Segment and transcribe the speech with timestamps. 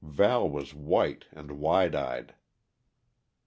[0.03, 2.33] Val was white and wide eyed.